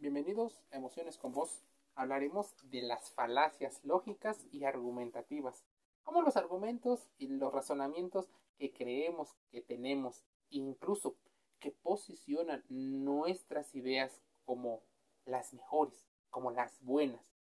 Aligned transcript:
bienvenidos 0.00 0.58
a 0.70 0.78
Emociones 0.78 1.18
con 1.18 1.32
Vos. 1.32 1.62
Hablaremos 1.94 2.56
de 2.70 2.80
las 2.80 3.10
falacias 3.10 3.84
lógicas 3.84 4.46
y 4.50 4.64
argumentativas, 4.64 5.66
como 6.04 6.22
los 6.22 6.38
argumentos 6.38 7.10
y 7.18 7.28
los 7.28 7.52
razonamientos 7.52 8.30
que 8.56 8.72
creemos 8.72 9.36
que 9.50 9.60
tenemos, 9.60 10.24
incluso 10.48 11.16
que 11.58 11.70
posicionan 11.70 12.64
nuestras 12.70 13.74
ideas 13.74 14.22
como 14.46 14.82
las 15.26 15.52
mejores, 15.52 16.08
como 16.30 16.50
las 16.50 16.82
buenas, 16.82 17.36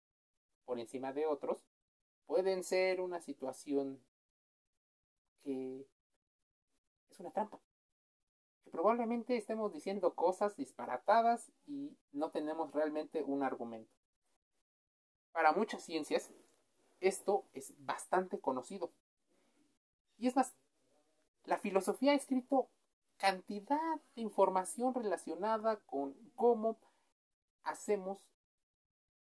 por 0.66 0.80
encima 0.80 1.14
de 1.14 1.28
otros, 1.28 1.64
pueden 2.26 2.64
ser 2.64 3.02
una 3.02 3.21
situación 3.21 4.02
que 5.44 5.88
es 7.12 7.20
una 7.20 7.30
trampa 7.30 7.60
probablemente 8.68 9.38
estemos 9.38 9.74
diciendo 9.74 10.14
cosas 10.14 10.56
disparatadas 10.56 11.52
y 11.66 11.98
no 12.12 12.32
tenemos 12.32 12.72
realmente 12.72 13.24
un 13.24 13.44
argumento. 13.44 13.92
Para 15.32 15.52
muchas 15.54 15.84
ciencias, 15.84 16.32
esto 17.00 17.46
es 17.54 17.74
bastante 17.80 18.39
conocido. 18.39 18.92
Y 20.18 20.28
es 20.28 20.36
más, 20.36 20.56
la 21.46 21.58
filosofía 21.58 22.11
ha 22.11 22.16
escrito 22.16 22.70
cantidad 23.18 24.02
de 24.16 24.22
información 24.22 24.94
relacionada 24.94 25.78
con 25.86 26.14
cómo 26.36 26.78
hacemos 27.64 28.20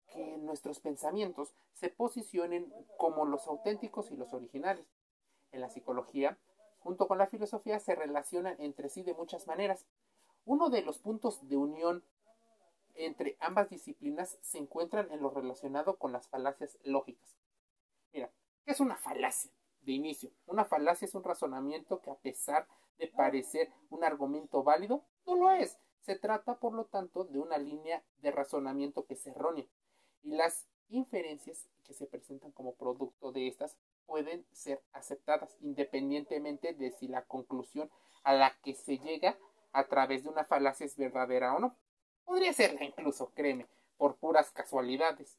que 0.07 0.37
nuestros 0.37 0.79
pensamientos 0.79 1.53
se 1.73 1.89
posicionen 1.89 2.73
como 2.97 3.25
los 3.25 3.47
auténticos 3.47 4.11
y 4.11 4.17
los 4.17 4.33
originales. 4.33 4.87
En 5.51 5.61
la 5.61 5.69
psicología 5.69 6.37
junto 6.87 7.05
con 7.09 7.17
la 7.17 7.27
filosofía 7.27 7.81
se 7.81 7.95
relacionan 7.95 8.55
entre 8.59 8.87
sí 8.87 9.03
de 9.03 9.13
muchas 9.13 9.45
maneras. 9.45 9.85
Uno 10.45 10.69
de 10.69 10.83
los 10.83 10.99
puntos 10.99 11.45
de 11.49 11.57
unión 11.57 12.01
entre 12.95 13.35
ambas 13.41 13.69
disciplinas 13.69 14.37
se 14.39 14.57
encuentran 14.57 15.11
en 15.11 15.21
lo 15.21 15.29
relacionado 15.29 15.97
con 15.97 16.13
las 16.13 16.29
falacias 16.29 16.79
lógicas. 16.85 17.37
Mira, 18.13 18.31
¿qué 18.63 18.71
es 18.71 18.79
una 18.79 18.95
falacia? 18.95 19.51
De 19.81 19.91
inicio, 19.91 20.31
una 20.45 20.63
falacia 20.63 21.05
es 21.05 21.13
un 21.13 21.25
razonamiento 21.25 21.99
que 21.99 22.09
a 22.09 22.15
pesar 22.15 22.69
de 22.97 23.07
parecer 23.07 23.69
un 23.89 24.05
argumento 24.05 24.63
válido, 24.63 25.03
no 25.25 25.35
lo 25.35 25.51
es. 25.51 25.77
Se 25.99 26.15
trata, 26.15 26.57
por 26.57 26.73
lo 26.73 26.85
tanto, 26.85 27.25
de 27.25 27.39
una 27.39 27.57
línea 27.57 28.01
de 28.19 28.31
razonamiento 28.31 29.05
que 29.05 29.15
es 29.15 29.27
errónea. 29.27 29.67
Y 30.23 30.31
las 30.31 30.69
inferencias 30.87 31.67
que 31.83 31.93
se 31.93 32.07
presentan 32.07 32.51
como 32.51 32.75
producto 32.75 33.33
de 33.33 33.47
estas 33.47 33.75
pueden 34.07 34.47
ser 34.51 34.81
aceptadas, 34.93 35.55
independientemente 35.61 36.73
de 36.73 36.91
si 36.91 37.07
la 37.07 37.25
conclusión 37.25 37.91
a 38.23 38.33
la 38.33 38.57
que 38.63 38.73
se 38.73 38.97
llega 38.97 39.37
a 39.73 39.87
través 39.87 40.23
de 40.23 40.29
una 40.29 40.45
falacia 40.45 40.85
es 40.85 40.97
verdadera 40.97 41.55
o 41.55 41.59
no. 41.59 41.75
Podría 42.25 42.53
serla 42.53 42.83
incluso, 42.83 43.31
créeme, 43.35 43.67
por 43.97 44.15
puras 44.15 44.49
casualidades. 44.51 45.37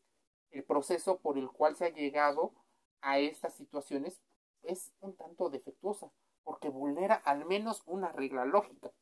El 0.51 0.63
proceso 0.65 1.19
por 1.19 1.39
el 1.39 1.51
cual 1.51 1.77
se 1.77 1.87
ha 1.87 1.91
llegado 1.91 2.53
a 3.01 3.19
estas 3.19 3.55
situaciones 3.55 4.21
es 4.63 4.93
un 5.01 5.17
tanto 5.17 5.51
defectuosa, 5.51 6.13
porque 6.45 6.69
vulnera 6.69 7.15
al 7.15 7.47
menos 7.47 7.83
una 7.87 8.13
regla 8.13 8.45
lógica. 8.45 8.93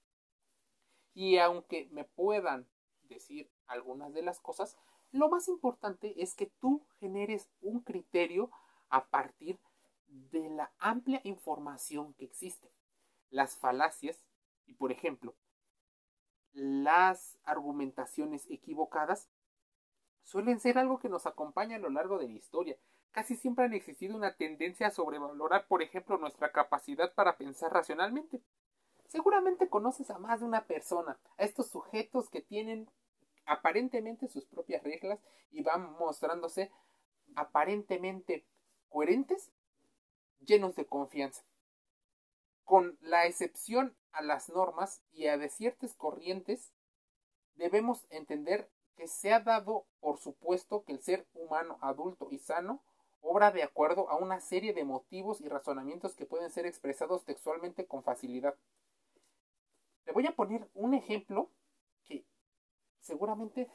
Y 1.15 1.39
aunque 1.39 1.89
me 1.93 2.05
puedan 2.05 2.67
decir 3.03 3.51
algunas 3.67 4.13
de 4.13 4.23
las 4.23 4.41
cosas, 4.41 4.77
lo 5.13 5.29
más 5.29 5.49
importante 5.49 6.15
es 6.23 6.35
que 6.35 6.47
tú 6.61 6.85
generes 7.01 7.49
un 7.63 7.81
criterio 7.81 8.51
a 8.89 9.07
partir 9.07 9.59
de 10.07 10.49
la 10.51 10.73
amplia 10.79 11.21
información 11.25 12.15
que 12.15 12.25
existe. 12.25 12.71
Las 13.31 13.57
falacias 13.57 14.25
y, 14.67 14.75
por 14.75 14.93
ejemplo, 14.93 15.35
las 16.53 17.39
argumentaciones 17.45 18.47
equivocadas 18.49 19.29
suelen 20.23 20.59
ser 20.59 20.79
algo 20.79 20.99
que 20.99 21.09
nos 21.09 21.27
acompaña 21.27 21.77
a 21.77 21.81
lo 21.81 21.91
largo 21.91 22.19
de 22.19 22.29
la 22.29 22.35
historia. 22.35 22.77
Casi 23.13 23.37
siempre 23.37 23.65
han 23.65 23.75
existido 23.75 24.17
una 24.17 24.35
tendencia 24.35 24.89
a 24.89 24.91
sobrevalorar, 24.91 25.67
por 25.69 25.83
ejemplo, 25.83 26.19
nuestra 26.19 26.53
capacidad 26.53 27.15
para 27.15 27.37
pensar 27.37 27.73
racionalmente. 27.73 28.43
Seguramente 29.09 29.69
conoces 29.69 30.11
a 30.11 30.19
más 30.19 30.41
de 30.41 30.47
una 30.47 30.65
persona, 30.65 31.19
a 31.39 31.45
estos 31.45 31.69
sujetos 31.69 32.29
que 32.29 32.43
tienen 32.43 32.91
aparentemente 33.47 34.29
sus 34.29 34.45
propias 34.47 34.83
reglas 34.83 35.21
y 35.51 35.63
van 35.63 35.93
mostrándose 35.93 36.71
aparentemente 37.37 38.45
coherentes, 38.97 39.53
llenos 40.41 40.75
de 40.75 40.87
confianza. 40.87 41.45
Con 42.65 42.97
la 43.03 43.27
excepción 43.27 43.95
a 44.11 44.23
las 44.23 44.49
normas 44.49 45.03
y 45.13 45.27
a 45.27 45.37
de 45.37 45.51
ciertas 45.51 45.93
corrientes, 45.93 46.73
debemos 47.57 48.07
entender 48.09 48.71
que 48.97 49.07
se 49.07 49.35
ha 49.35 49.41
dado 49.41 49.85
por 50.01 50.17
supuesto 50.19 50.83
que 50.85 50.95
el 50.95 51.03
ser 51.03 51.27
humano 51.35 51.77
adulto 51.83 52.29
y 52.31 52.39
sano 52.39 52.83
obra 53.21 53.51
de 53.51 53.63
acuerdo 53.63 54.09
a 54.09 54.17
una 54.17 54.41
serie 54.41 54.73
de 54.73 54.87
motivos 54.87 55.43
y 55.43 55.49
razonamientos 55.51 56.15
que 56.15 56.25
pueden 56.25 56.51
ser 56.51 56.65
expresados 56.65 57.23
textualmente 57.27 57.87
con 57.87 58.03
facilidad. 58.03 58.57
Te 60.05 60.13
voy 60.13 60.27
a 60.27 60.35
poner 60.35 60.71
un 60.73 60.95
ejemplo 60.95 61.51
que 62.03 62.25
seguramente 63.03 63.69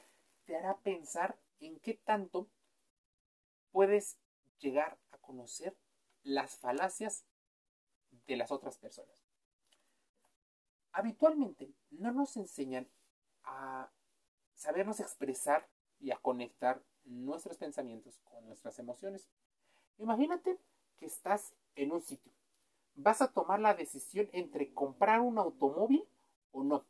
te 0.46 0.56
hará 0.56 0.80
pensar 0.80 1.38
en 1.60 1.80
qué 1.80 1.94
tanto 1.94 2.48
puedes 3.72 4.18
llegar 4.58 4.98
conocer 5.32 5.78
las 6.24 6.58
falacias 6.58 7.24
de 8.28 8.36
las 8.36 8.52
otras 8.52 8.78
personas. 8.78 9.16
Habitualmente 10.92 11.72
no 11.90 12.12
nos 12.12 12.36
enseñan 12.36 12.90
a 13.46 13.90
sabernos 14.56 15.00
expresar 15.00 15.70
y 16.02 16.12
a 16.12 16.18
conectar 16.18 16.84
nuestros 17.06 17.58
pensamientos 17.58 18.20
con 18.26 18.46
nuestras 18.46 18.78
emociones. 18.78 19.30
Imagínate 20.00 20.60
que 21.00 21.06
estás 21.06 21.54
en 21.76 21.94
un 21.94 22.02
sitio. 22.02 22.34
Vas 22.96 23.22
a 23.22 23.32
tomar 23.32 23.62
la 23.62 23.74
decisión 23.74 24.28
entre 24.34 24.74
comprar 24.74 25.22
un 25.22 25.38
automóvil 25.38 26.04
o 26.52 26.64
no. 26.64 26.84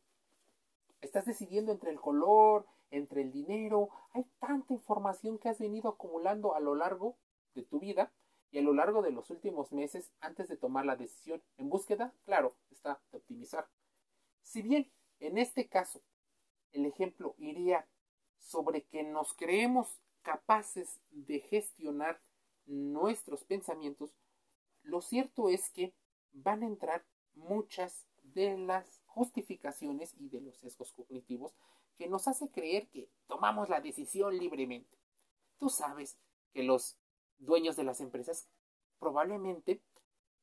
Estás 1.01 1.25
decidiendo 1.25 1.71
entre 1.71 1.91
el 1.91 2.01
color, 2.01 2.65
entre 2.89 3.21
el 3.21 3.31
dinero. 3.31 3.89
Hay 4.13 4.25
tanta 4.39 4.73
información 4.73 5.37
que 5.37 5.49
has 5.49 5.59
venido 5.59 5.89
acumulando 5.89 6.55
a 6.55 6.59
lo 6.59 6.73
largo 6.73 7.15
de 7.53 7.61
tu 7.61 7.79
vida 7.79 8.11
y 8.51 8.59
a 8.59 8.61
lo 8.61 8.73
largo 8.73 9.01
de 9.01 9.11
los 9.11 9.29
últimos 9.29 9.71
meses 9.71 10.11
antes 10.19 10.49
de 10.49 10.57
tomar 10.57 10.85
la 10.85 10.95
decisión 10.97 11.41
en 11.57 11.69
búsqueda, 11.69 12.13
claro, 12.25 12.55
está 12.69 13.01
de 13.11 13.17
optimizar. 13.17 13.67
Si 14.43 14.61
bien 14.61 14.91
en 15.19 15.37
este 15.37 15.67
caso 15.67 16.01
el 16.73 16.85
ejemplo 16.85 17.35
iría 17.37 17.87
sobre 18.39 18.83
que 18.83 19.03
nos 19.03 19.33
creemos 19.33 20.01
capaces 20.21 20.99
de 21.09 21.39
gestionar 21.39 22.21
nuestros 22.65 23.43
pensamientos, 23.43 24.11
lo 24.83 25.01
cierto 25.01 25.49
es 25.49 25.69
que 25.69 25.93
van 26.31 26.63
a 26.63 26.67
entrar 26.67 27.05
muchas 27.33 28.05
de 28.23 28.57
las 28.57 29.01
justificaciones 29.05 30.13
y 30.17 30.29
de 30.29 30.41
los 30.41 30.57
sesgos 30.57 30.91
cognitivos 30.91 31.53
que 31.97 32.07
nos 32.07 32.27
hace 32.27 32.49
creer 32.49 32.87
que 32.89 33.09
tomamos 33.27 33.69
la 33.69 33.81
decisión 33.81 34.37
libremente. 34.37 34.97
Tú 35.57 35.69
sabes 35.69 36.17
que 36.53 36.63
los 36.63 36.97
dueños 37.41 37.75
de 37.75 37.83
las 37.83 37.99
empresas 37.99 38.47
probablemente 38.99 39.81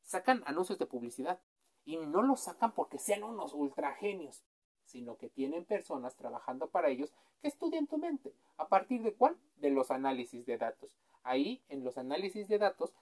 sacan 0.03 0.43
anuncios 0.47 0.79
de 0.79 0.87
publicidad 0.87 1.41
y 1.85 1.97
no 1.97 2.23
los 2.23 2.41
sacan 2.41 2.73
porque 2.75 2.99
sean 2.99 3.23
unos 3.23 3.55
ultragenios, 3.55 4.43
sino 4.85 5.17
que 5.17 5.29
tienen 5.29 5.65
personas 5.65 6.17
trabajando 6.17 6.69
para 6.69 6.89
ellos 6.89 7.13
que 7.41 7.49
estudian 7.49 7.87
tu 7.87 7.99
mente. 7.99 8.35
¿A 8.57 8.69
partir 8.69 9.03
de 9.03 9.15
cuál? 9.15 9.39
De 9.57 9.71
los 9.71 9.91
análisis 9.91 10.45
de 10.45 10.59
datos. 10.59 10.97
Ahí, 11.23 11.63
en 11.69 11.85
los 11.85 11.99
análisis 11.99 12.49
de 12.49 12.59
datos, 12.59 12.93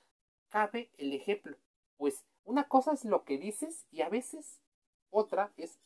cabe 0.51 0.91
el 0.99 1.13
ejemplo. 1.13 1.57
Pues 1.97 2.25
una 2.45 2.69
cosa 2.69 2.93
es 2.93 3.05
lo 3.05 3.25
que 3.25 3.39
dices 3.39 3.87
y 3.91 4.03
a 4.03 4.09
veces 4.09 4.61
otra 5.11 5.53
es 5.57 5.81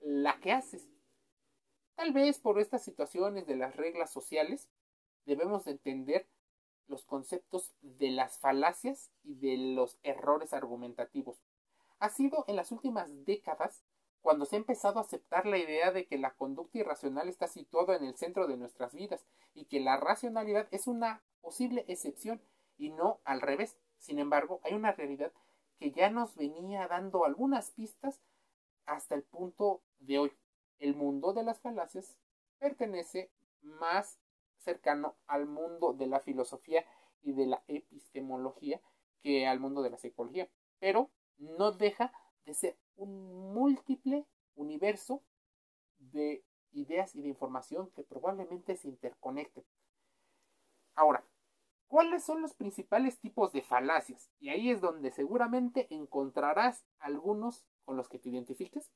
la 0.00 0.38
que 0.40 0.52
haces. 0.52 0.88
Tal 1.96 2.12
vez 2.12 2.38
por 2.38 2.60
estas 2.60 2.84
situaciones 2.84 3.46
de 3.46 3.56
las 3.56 3.74
reglas 3.74 4.12
sociales 4.12 4.68
debemos 5.24 5.66
entender 5.66 6.28
los 6.88 7.04
conceptos 7.04 7.74
de 7.82 8.10
las 8.10 8.38
falacias 8.38 9.10
y 9.22 9.34
de 9.34 9.56
los 9.74 9.98
errores 10.02 10.52
argumentativos. 10.52 11.40
Ha 11.98 12.08
sido 12.10 12.44
en 12.48 12.56
las 12.56 12.72
últimas 12.72 13.24
décadas 13.24 13.82
cuando 14.22 14.44
se 14.44 14.56
ha 14.56 14.58
empezado 14.58 14.98
a 14.98 15.02
aceptar 15.02 15.46
la 15.46 15.58
idea 15.58 15.92
de 15.92 16.06
que 16.06 16.18
la 16.18 16.34
conducta 16.34 16.78
irracional 16.78 17.28
está 17.28 17.46
situada 17.46 17.96
en 17.96 18.04
el 18.04 18.16
centro 18.16 18.46
de 18.46 18.56
nuestras 18.56 18.94
vidas 18.94 19.24
y 19.54 19.66
que 19.66 19.80
la 19.80 19.96
racionalidad 19.96 20.68
es 20.70 20.86
una 20.86 21.22
posible 21.40 21.84
excepción 21.88 22.40
y 22.76 22.90
no 22.90 23.20
al 23.24 23.40
revés. 23.40 23.76
Sin 23.98 24.18
embargo, 24.18 24.60
hay 24.64 24.74
una 24.74 24.92
realidad 24.92 25.32
que 25.78 25.92
ya 25.92 26.10
nos 26.10 26.36
venía 26.36 26.86
dando 26.88 27.24
algunas 27.24 27.70
pistas 27.70 28.20
hasta 28.86 29.14
el 29.14 29.22
punto 29.22 29.80
de 30.00 30.18
hoy. 30.18 30.32
El 30.78 30.94
mundo 30.94 31.32
de 31.32 31.42
las 31.42 31.60
falacias 31.60 32.16
pertenece 32.58 33.30
más 33.62 34.18
cercano 34.68 35.16
al 35.26 35.46
mundo 35.46 35.94
de 35.94 36.06
la 36.06 36.20
filosofía 36.20 36.84
y 37.22 37.32
de 37.32 37.46
la 37.46 37.62
epistemología 37.68 38.82
que 39.22 39.46
al 39.46 39.60
mundo 39.60 39.80
de 39.80 39.88
la 39.88 39.96
psicología, 39.96 40.46
pero 40.78 41.08
no 41.38 41.72
deja 41.72 42.12
de 42.44 42.52
ser 42.52 42.76
un 42.96 43.54
múltiple 43.54 44.26
universo 44.56 45.22
de 45.98 46.44
ideas 46.72 47.14
y 47.14 47.22
de 47.22 47.28
información 47.28 47.90
que 47.92 48.02
probablemente 48.02 48.76
se 48.76 48.88
interconecten. 48.88 49.64
Ahora, 50.94 51.24
¿cuáles 51.86 52.22
son 52.22 52.42
los 52.42 52.52
principales 52.52 53.18
tipos 53.20 53.52
de 53.54 53.62
falacias? 53.62 54.30
Y 54.38 54.50
ahí 54.50 54.70
es 54.70 54.82
donde 54.82 55.12
seguramente 55.12 55.86
encontrarás 55.88 56.84
algunos 56.98 57.66
con 57.86 57.96
los 57.96 58.10
que 58.10 58.18
te 58.18 58.28
identifiques 58.28 58.92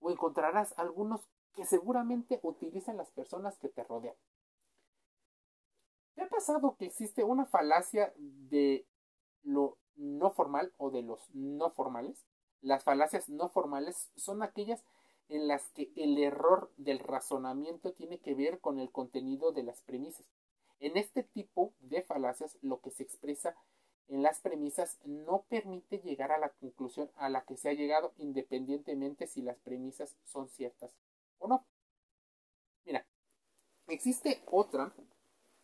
o 0.00 0.10
encontrarás 0.10 0.74
algunos 0.76 1.26
que 1.54 1.64
seguramente 1.64 2.40
utilizan 2.42 2.98
las 2.98 3.10
personas 3.10 3.56
que 3.56 3.70
te 3.70 3.84
rodean. 3.84 4.16
¿Te 6.14 6.22
ha 6.22 6.28
pasado 6.28 6.76
que 6.76 6.86
existe 6.86 7.24
una 7.24 7.44
falacia 7.44 8.12
de 8.16 8.86
lo 9.42 9.76
no 9.96 10.30
formal 10.30 10.72
o 10.78 10.90
de 10.90 11.02
los 11.02 11.28
no 11.34 11.70
formales? 11.70 12.24
Las 12.62 12.84
falacias 12.84 13.28
no 13.28 13.48
formales 13.48 14.10
son 14.16 14.42
aquellas 14.42 14.82
en 15.28 15.48
las 15.48 15.66
que 15.70 15.90
el 15.96 16.18
error 16.18 16.70
del 16.76 16.98
razonamiento 16.98 17.92
tiene 17.92 18.18
que 18.18 18.34
ver 18.34 18.60
con 18.60 18.78
el 18.78 18.90
contenido 18.90 19.52
de 19.52 19.62
las 19.62 19.80
premisas. 19.82 20.26
En 20.80 20.96
este 20.96 21.22
tipo 21.22 21.72
de 21.80 22.02
falacias 22.02 22.58
lo 22.62 22.80
que 22.80 22.90
se 22.90 23.02
expresa 23.02 23.56
en 24.08 24.22
las 24.22 24.40
premisas 24.40 24.98
no 25.04 25.44
permite 25.48 25.98
llegar 25.98 26.30
a 26.30 26.38
la 26.38 26.50
conclusión 26.50 27.10
a 27.16 27.28
la 27.28 27.42
que 27.42 27.56
se 27.56 27.70
ha 27.70 27.72
llegado 27.72 28.12
independientemente 28.18 29.26
si 29.26 29.42
las 29.42 29.56
premisas 29.58 30.14
son 30.24 30.48
ciertas 30.48 30.90
o 31.38 31.48
no. 31.48 31.64
Mira, 32.84 33.06
existe 33.88 34.42
otra 34.46 34.92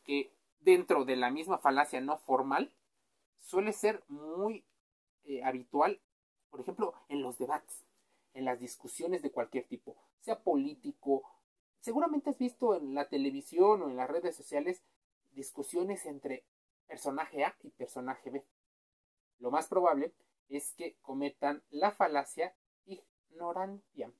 que 0.04 0.32
dentro 0.60 1.04
de 1.04 1.16
la 1.16 1.30
misma 1.30 1.58
falacia 1.58 2.00
no 2.00 2.18
formal 2.18 2.72
suele 3.38 3.72
ser 3.72 4.02
muy 4.08 4.64
eh, 5.24 5.42
habitual, 5.42 6.00
por 6.50 6.60
ejemplo, 6.60 6.94
en 7.08 7.22
los 7.22 7.38
debates, 7.38 7.84
en 8.34 8.44
las 8.44 8.60
discusiones 8.60 9.22
de 9.22 9.32
cualquier 9.32 9.66
tipo, 9.66 9.96
sea 10.20 10.40
político. 10.42 11.22
Seguramente 11.80 12.30
has 12.30 12.38
visto 12.38 12.74
en 12.74 12.94
la 12.94 13.08
televisión 13.08 13.82
o 13.82 13.90
en 13.90 13.96
las 13.96 14.08
redes 14.08 14.36
sociales 14.36 14.82
discusiones 15.32 16.06
entre 16.06 16.44
personaje 16.86 17.44
A 17.44 17.56
y 17.62 17.70
personaje 17.70 18.30
B. 18.30 18.44
Lo 19.38 19.50
más 19.50 19.68
probable 19.68 20.12
es 20.48 20.72
que 20.74 20.96
cometan 21.00 21.62
la 21.70 21.92
falacia 21.92 22.54
ignorantiam. 22.84 24.12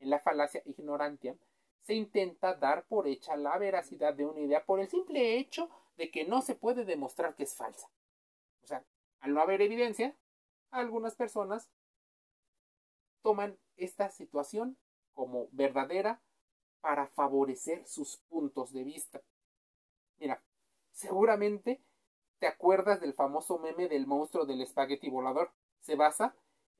En 0.00 0.10
la 0.10 0.18
falacia 0.18 0.62
ignorantiam 0.64 1.36
se 1.82 1.94
intenta 1.94 2.54
dar 2.54 2.86
por 2.86 3.06
hecha 3.06 3.36
la 3.36 3.56
veracidad 3.58 4.14
de 4.14 4.26
una 4.26 4.40
idea 4.40 4.64
por 4.64 4.80
el 4.80 4.88
simple 4.88 5.38
hecho 5.38 5.70
de 5.96 6.10
que 6.10 6.24
no 6.24 6.42
se 6.42 6.54
puede 6.54 6.84
demostrar 6.84 7.34
que 7.34 7.44
es 7.44 7.54
falsa. 7.54 7.88
O 8.62 8.66
sea, 8.66 8.84
al 9.20 9.34
no 9.34 9.40
haber 9.40 9.62
evidencia, 9.62 10.14
algunas 10.70 11.14
personas 11.14 11.70
toman 13.22 13.58
esta 13.76 14.10
situación 14.10 14.76
como 15.14 15.48
verdadera 15.52 16.20
para 16.80 17.06
favorecer 17.08 17.86
sus 17.86 18.18
puntos 18.28 18.72
de 18.72 18.84
vista. 18.84 19.20
Mira, 20.18 20.42
seguramente 20.92 21.80
te 22.38 22.46
acuerdas 22.46 23.00
del 23.00 23.14
famoso 23.14 23.58
meme 23.58 23.88
del 23.88 24.06
monstruo 24.06 24.46
del 24.46 24.60
espagueti 24.60 25.10
volador. 25.10 25.50
Se 25.80 25.96
basa 25.96 26.34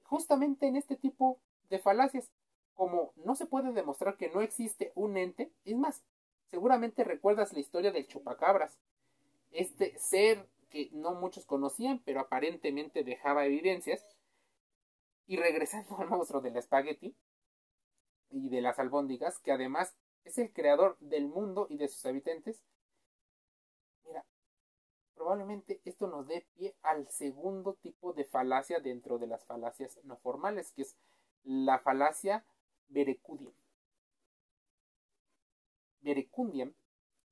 justamente 0.05 0.67
en 0.67 0.77
este 0.77 0.97
tipo 0.97 1.41
de 1.69 1.79
falacias. 1.79 2.31
Como 2.79 3.13
no 3.17 3.35
se 3.35 3.47
puede 3.47 3.73
demostrar 3.73 4.17
que 4.17 4.31
no 4.31 4.41
existe 4.41 4.93
un 4.95 5.17
ente, 5.17 5.51
es 5.65 5.77
más, 5.77 6.05
seguramente 6.49 7.03
recuerdas 7.03 7.53
la 7.53 7.59
historia 7.59 7.91
del 7.91 8.07
chupacabras. 8.07 8.79
Este 9.51 9.99
ser 9.99 10.47
que 10.71 10.89
no 10.93 11.15
muchos 11.15 11.45
conocían, 11.45 12.01
pero 12.05 12.21
aparentemente 12.21 13.03
dejaba 13.03 13.47
evidencias. 13.47 14.07
Y 15.27 15.39
regresando 15.39 15.99
al 15.99 16.09
monstruo 16.09 16.41
del 16.41 16.57
espagueti 16.57 17.17
y 18.31 18.49
de 18.49 18.61
las 18.61 18.79
albóndigas, 18.79 19.41
que 19.41 19.51
además 19.51 19.97
es 20.23 20.39
el 20.39 20.53
creador 20.53 20.97
del 21.01 21.27
mundo 21.27 21.67
y 21.69 21.79
de 21.79 21.89
sus 21.89 22.07
habitantes, 22.07 22.63
Probablemente 25.17 25.81
esto 25.85 26.07
nos 26.07 26.29
dé 26.29 26.47
pie 26.55 26.77
al 26.81 27.09
segundo 27.09 27.75
tipo 27.83 28.13
de 28.13 28.25
falacia 28.25 28.79
dentro 28.79 29.19
de 29.19 29.27
las 29.27 29.45
falacias 29.45 29.99
no 30.05 30.17
formales, 30.19 30.71
que 30.71 30.83
es 30.83 30.97
la 31.43 31.81
falacia 31.81 32.45
verecundiam. 32.88 33.52
Verecundiam 36.00 36.75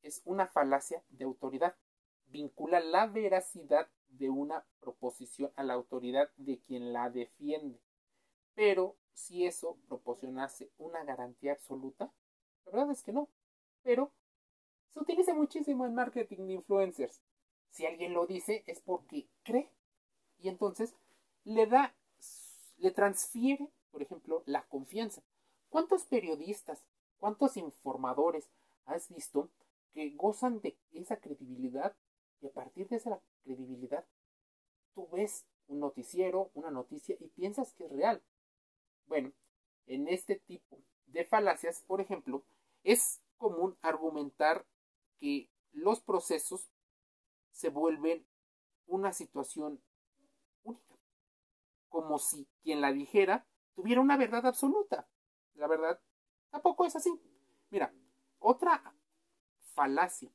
es 0.02 0.22
una 0.24 0.46
falacia 0.46 1.02
de 1.10 1.24
autoridad. 1.24 1.76
Vincula 2.26 2.80
la 2.80 3.06
veracidad 3.06 3.88
de 4.08 4.30
una 4.30 4.64
proposición 4.80 5.52
a 5.56 5.62
la 5.62 5.74
autoridad 5.74 6.30
de 6.36 6.58
quien 6.58 6.92
la 6.92 7.10
defiende. 7.10 7.80
Pero 8.54 8.96
si 9.12 9.46
eso 9.46 9.78
proporcionase 9.88 10.70
una 10.78 11.04
garantía 11.04 11.52
absoluta, 11.52 12.12
la 12.64 12.72
verdad 12.72 12.90
es 12.90 13.02
que 13.02 13.12
no. 13.12 13.28
Pero 13.82 14.12
se 14.90 15.00
utiliza 15.00 15.34
muchísimo 15.34 15.86
en 15.86 15.94
marketing 15.94 16.46
de 16.46 16.54
influencers. 16.54 17.22
Si 17.70 17.86
alguien 17.86 18.14
lo 18.14 18.26
dice 18.26 18.64
es 18.66 18.80
porque 18.80 19.28
cree. 19.42 19.70
Y 20.38 20.48
entonces 20.48 20.94
le 21.44 21.66
da, 21.66 21.94
le 22.78 22.90
transfiere, 22.90 23.68
por 23.90 24.02
ejemplo, 24.02 24.42
la 24.46 24.62
confianza. 24.66 25.22
¿Cuántos 25.68 26.04
periodistas, 26.04 26.84
cuántos 27.18 27.56
informadores 27.56 28.48
has 28.84 29.08
visto 29.08 29.50
que 29.92 30.10
gozan 30.10 30.60
de 30.60 30.78
esa 30.92 31.18
credibilidad 31.18 31.96
y 32.40 32.46
a 32.46 32.52
partir 32.52 32.88
de 32.88 32.96
esa 32.96 33.20
credibilidad 33.44 34.06
tú 34.94 35.08
ves 35.08 35.44
un 35.68 35.80
noticiero, 35.80 36.50
una 36.54 36.70
noticia 36.70 37.16
y 37.18 37.28
piensas 37.28 37.72
que 37.74 37.86
es 37.86 37.92
real? 37.92 38.22
Bueno, 39.06 39.32
en 39.86 40.08
este 40.08 40.36
tipo 40.36 40.78
de 41.06 41.24
falacias, 41.24 41.82
por 41.86 42.00
ejemplo, 42.00 42.44
es 42.82 43.20
común 43.36 43.76
argumentar 43.82 44.66
que 45.18 45.50
los 45.72 46.00
procesos 46.00 46.70
se 47.52 47.68
vuelven 47.68 48.26
una 48.86 49.12
situación 49.12 49.82
única, 50.62 50.94
como 51.88 52.18
si 52.18 52.46
quien 52.62 52.80
la 52.80 52.92
dijera 52.92 53.46
tuviera 53.74 54.00
una 54.00 54.16
verdad 54.16 54.46
absoluta. 54.46 55.08
La 55.56 55.66
verdad 55.66 56.00
tampoco 56.50 56.84
es 56.84 56.96
así. 56.96 57.20
Mira, 57.70 57.92
otra 58.38 58.94
falacia 59.74 60.30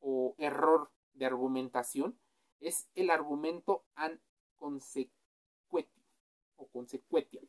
o 0.00 0.34
error 0.38 0.90
de 1.14 1.26
argumentación 1.26 2.18
es 2.60 2.88
el 2.94 3.10
argumento 3.10 3.84
an 3.94 4.20
consequential 4.56 5.12
o 6.56 6.66
consequential. 6.68 7.48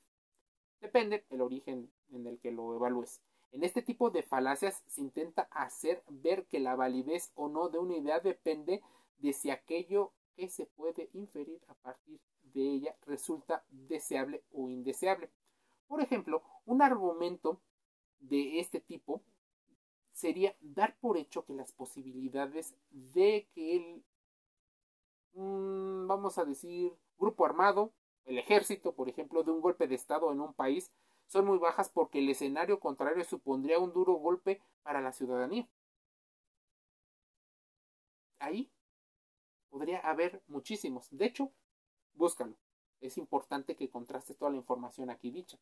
Depende 0.82 1.26
del 1.30 1.42
origen 1.42 1.92
en 2.12 2.28
el 2.28 2.40
que 2.40 2.52
lo 2.52 2.76
evalúes. 2.76 3.22
En 3.52 3.64
este 3.64 3.82
tipo 3.82 4.10
de 4.10 4.24
falacias 4.24 4.84
se 4.88 5.02
intenta 5.02 5.48
hacer 5.52 6.04
ver 6.10 6.46
que 6.48 6.60
la 6.60 6.76
validez 6.76 7.32
o 7.36 7.48
no 7.48 7.70
de 7.70 7.78
una 7.78 7.96
idea 7.96 8.20
depende 8.20 8.82
de 9.20 9.34
si 9.34 9.52
aquello 9.52 10.12
que 10.36 10.50
se 10.50 10.66
puede 10.66 11.10
inferir 11.14 11.62
a 11.68 11.76
partir 11.76 12.20
de 12.42 12.62
ella 12.62 12.96
resulta 13.06 13.64
deseable 13.70 14.44
o 14.52 14.70
indeseable. 14.70 15.30
Por 15.94 16.02
ejemplo, 16.02 16.42
un 16.66 16.82
argumento 16.82 17.62
de 18.20 18.60
este 18.60 18.82
tipo 18.82 19.22
sería 20.12 20.56
dar 20.60 20.98
por 21.00 21.18
hecho 21.18 21.46
que 21.46 21.54
las 21.54 21.72
posibilidades 21.72 22.74
de 22.90 23.48
que 23.54 23.76
el, 23.76 24.04
mm, 25.34 26.08
vamos 26.08 26.40
a 26.40 26.46
decir, 26.46 26.92
grupo 27.20 27.46
armado, 27.46 27.94
el 28.26 28.40
ejército, 28.40 28.96
por 28.96 29.08
ejemplo, 29.08 29.44
de 29.44 29.52
un 29.52 29.62
golpe 29.62 29.88
de 29.88 29.94
Estado 29.94 30.32
en 30.32 30.42
un 30.42 30.56
país, 30.56 30.90
son 31.28 31.46
muy 31.46 31.60
bajas 31.60 31.90
porque 31.90 32.18
el 32.18 32.30
escenario 32.30 32.80
contrario 32.80 33.24
supondría 33.24 33.78
un 33.78 33.94
duro 33.94 34.14
golpe 34.14 34.64
para 34.82 35.00
la 35.00 35.12
ciudadanía. 35.12 35.70
Ahí 38.40 38.72
Podría 39.70 40.00
haber 40.00 40.42
muchísimos. 40.48 41.08
De 41.12 41.26
hecho, 41.26 41.52
búscalo. 42.14 42.56
Es 43.02 43.18
importante 43.18 43.76
que 43.76 43.90
contraste 43.90 44.34
toda 44.34 44.52
la 44.52 44.58
información 44.58 45.10
aquí 45.10 45.30
dicha. 45.32 45.60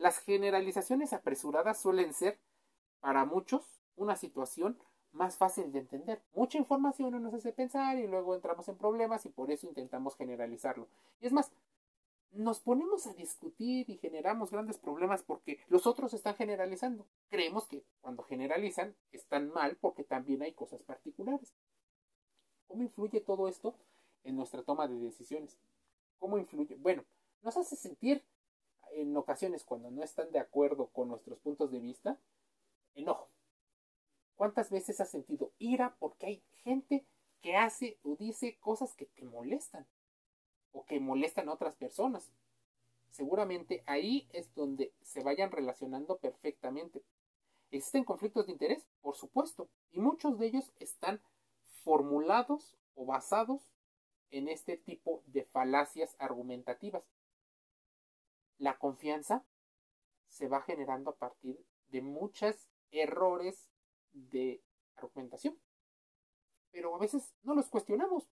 Las 0.00 0.18
generalizaciones 0.18 1.12
apresuradas 1.12 1.78
suelen 1.78 2.14
ser, 2.14 2.38
para 3.00 3.26
muchos, 3.26 3.82
una 3.96 4.16
situación 4.16 4.78
más 5.12 5.36
fácil 5.36 5.72
de 5.72 5.80
entender. 5.80 6.22
Mucha 6.32 6.56
información 6.56 7.22
nos 7.22 7.34
hace 7.34 7.52
pensar 7.52 7.98
y 7.98 8.06
luego 8.06 8.34
entramos 8.34 8.66
en 8.70 8.78
problemas 8.78 9.26
y 9.26 9.28
por 9.28 9.50
eso 9.50 9.66
intentamos 9.66 10.16
generalizarlo. 10.16 10.88
Y 11.20 11.26
es 11.26 11.34
más, 11.34 11.52
nos 12.30 12.60
ponemos 12.60 13.06
a 13.08 13.12
discutir 13.12 13.90
y 13.90 13.98
generamos 13.98 14.50
grandes 14.50 14.78
problemas 14.78 15.22
porque 15.22 15.60
los 15.68 15.86
otros 15.86 16.14
están 16.14 16.34
generalizando. 16.34 17.04
Creemos 17.28 17.66
que 17.66 17.84
cuando 18.00 18.22
generalizan 18.22 18.96
están 19.12 19.50
mal 19.50 19.76
porque 19.82 20.02
también 20.02 20.40
hay 20.40 20.54
cosas 20.54 20.82
particulares. 20.82 21.52
¿Cómo 22.68 22.82
influye 22.82 23.20
todo 23.20 23.48
esto 23.48 23.74
en 24.24 24.36
nuestra 24.36 24.62
toma 24.62 24.88
de 24.88 24.98
decisiones? 24.98 25.58
¿Cómo 26.18 26.38
influye? 26.38 26.76
Bueno, 26.76 27.04
nos 27.42 27.58
hace 27.58 27.76
sentir 27.76 28.24
en 28.92 29.16
ocasiones 29.16 29.64
cuando 29.64 29.90
no 29.90 30.02
están 30.02 30.30
de 30.32 30.38
acuerdo 30.38 30.88
con 30.88 31.08
nuestros 31.08 31.38
puntos 31.38 31.70
de 31.70 31.80
vista, 31.80 32.18
enojo. 32.94 33.28
¿Cuántas 34.36 34.70
veces 34.70 35.00
has 35.00 35.10
sentido 35.10 35.52
ira 35.58 35.96
porque 35.98 36.26
hay 36.26 36.42
gente 36.62 37.04
que 37.40 37.56
hace 37.56 37.98
o 38.02 38.16
dice 38.16 38.58
cosas 38.58 38.94
que 38.94 39.06
te 39.06 39.24
molestan 39.24 39.86
o 40.72 40.84
que 40.84 41.00
molestan 41.00 41.48
a 41.48 41.52
otras 41.52 41.76
personas? 41.76 42.32
Seguramente 43.10 43.82
ahí 43.86 44.28
es 44.32 44.54
donde 44.54 44.94
se 45.02 45.22
vayan 45.22 45.50
relacionando 45.50 46.18
perfectamente. 46.18 47.02
¿Existen 47.70 48.04
conflictos 48.04 48.46
de 48.46 48.52
interés? 48.52 48.86
Por 49.00 49.16
supuesto. 49.16 49.68
Y 49.90 50.00
muchos 50.00 50.38
de 50.38 50.46
ellos 50.46 50.72
están 50.78 51.20
formulados 51.84 52.76
o 52.94 53.04
basados 53.04 53.60
en 54.30 54.48
este 54.48 54.76
tipo 54.76 55.22
de 55.26 55.44
falacias 55.44 56.16
argumentativas. 56.18 57.02
La 58.60 58.76
confianza 58.76 59.42
se 60.28 60.46
va 60.46 60.60
generando 60.60 61.10
a 61.10 61.16
partir 61.16 61.58
de 61.88 62.02
muchos 62.02 62.68
errores 62.90 63.70
de 64.12 64.62
argumentación. 64.96 65.58
Pero 66.70 66.94
a 66.94 66.98
veces 66.98 67.34
no 67.42 67.54
los 67.54 67.70
cuestionamos. 67.70 68.28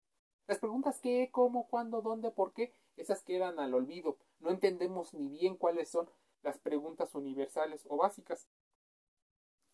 Las 0.46 0.60
preguntas 0.60 1.00
qué, 1.00 1.30
cómo, 1.32 1.70
cuándo, 1.70 2.02
dónde, 2.02 2.30
por 2.30 2.52
qué, 2.52 2.74
esas 2.98 3.24
quedan 3.24 3.58
al 3.58 3.74
olvido. 3.74 4.18
No 4.40 4.50
entendemos 4.50 5.14
ni 5.14 5.30
bien 5.30 5.56
cuáles 5.56 5.90
son 5.90 6.10
las 6.44 6.60
preguntas 6.60 7.16
universales 7.16 7.86
o 7.88 7.96
básicas. 7.96 8.50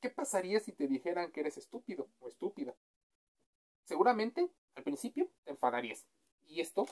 ¿Qué 0.01 0.11
pasaría 0.11 0.59
si 0.59 0.71
te 0.71 0.87
dijeran 0.87 1.31
que 1.31 1.39
eres 1.39 1.57
estúpido 1.57 2.07
o 2.19 2.27
estúpida? 2.27 2.75
Seguramente, 3.85 4.51
al 4.75 4.83
principio, 4.83 5.29
te 5.45 5.51
enfadarías. 5.51 6.05
Y 6.45 6.61
esto, 6.61 6.85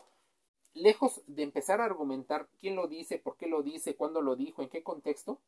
lejos 0.73 1.21
de 1.27 1.43
empezar 1.43 1.81
a 1.81 1.85
argumentar 1.85 2.47
quién 2.59 2.75
lo 2.75 2.87
dice, 2.87 3.19
por 3.19 3.37
qué 3.37 3.47
lo 3.47 3.63
dice, 3.63 3.95
cuándo 3.95 4.21
lo 4.21 4.35
dijo, 4.35 4.61
en 4.61 4.69
qué 4.69 4.83
contexto, 4.83 5.41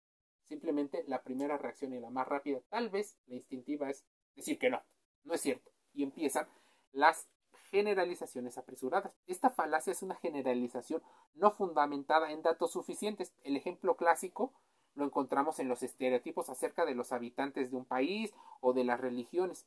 simplemente 0.44 1.04
la 1.08 1.24
primera 1.24 1.58
reacción 1.58 1.94
y 1.94 2.00
la 2.00 2.10
más 2.10 2.28
rápida, 2.28 2.62
tal 2.70 2.90
vez 2.90 3.18
la 3.28 3.36
instintiva, 3.36 3.90
es 3.90 4.04
decir 4.36 4.60
que 4.60 4.70
no, 4.70 4.82
no 5.24 5.34
es 5.34 5.42
cierto. 5.42 5.72
Y 5.94 6.04
empiezan 6.04 6.48
las 6.92 7.28
generalizaciones 7.72 8.58
apresuradas. 8.58 9.16
Esta 9.26 9.50
falacia 9.50 9.92
es 9.92 10.04
una 10.04 10.16
generalización 10.16 11.02
no 11.34 11.52
fundamentada 11.52 12.32
en 12.32 12.42
datos 12.42 12.72
suficientes. 12.72 13.34
El 13.44 13.56
ejemplo 13.56 13.96
clásico 13.96 14.54
lo 14.96 15.06
encontramos 15.06 15.60
en 15.60 15.68
los 15.68 15.82
estereotipos 15.82 16.50
acerca 16.50 16.86
de 16.86 16.94
los 16.94 17.12
habitantes 17.12 17.72
de 17.72 17.78
un 17.78 17.86
país 17.86 18.32
o 18.62 18.74
de 18.74 18.84
las 18.84 19.00
religiones. 19.00 19.66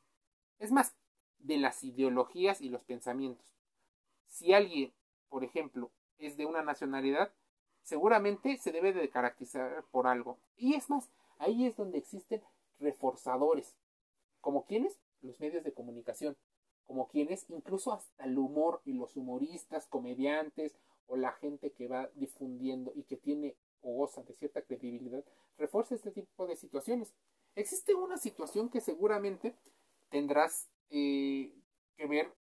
Es 0.58 0.70
más, 0.70 0.96
de 1.38 1.58
las 1.58 1.82
ideologías 1.82 2.60
y 2.60 2.68
los 2.68 2.84
pensamientos. 2.84 3.52
Si 4.26 4.52
alguien, 4.52 4.92
por 5.36 5.44
ejemplo, 5.44 5.90
es 6.16 6.38
de 6.38 6.46
una 6.46 6.62
nacionalidad, 6.62 7.30
seguramente 7.82 8.56
se 8.56 8.72
debe 8.72 8.94
de 8.94 9.10
caracterizar 9.10 9.84
por 9.90 10.06
algo. 10.06 10.38
Y 10.56 10.72
es 10.76 10.88
más, 10.88 11.10
ahí 11.36 11.66
es 11.66 11.76
donde 11.76 11.98
existen 11.98 12.40
reforzadores. 12.80 13.76
¿Como 14.40 14.64
quienes? 14.64 14.98
Los 15.20 15.38
medios 15.38 15.62
de 15.62 15.74
comunicación. 15.74 16.38
Como 16.86 17.08
quienes, 17.08 17.44
incluso 17.50 17.92
hasta 17.92 18.24
el 18.24 18.38
humor 18.38 18.80
y 18.86 18.94
los 18.94 19.14
humoristas, 19.14 19.84
comediantes 19.88 20.74
o 21.06 21.18
la 21.18 21.32
gente 21.32 21.70
que 21.70 21.86
va 21.86 22.08
difundiendo 22.14 22.94
y 22.94 23.02
que 23.02 23.18
tiene 23.18 23.56
o 23.82 23.92
goza 23.92 24.22
de 24.22 24.32
cierta 24.32 24.62
credibilidad, 24.62 25.22
refuerza 25.58 25.96
este 25.96 26.12
tipo 26.12 26.46
de 26.46 26.56
situaciones. 26.56 27.12
Existe 27.56 27.94
una 27.94 28.16
situación 28.16 28.70
que 28.70 28.80
seguramente 28.80 29.54
tendrás 30.08 30.70
eh, 30.88 31.52
que 31.98 32.06
ver 32.06 32.32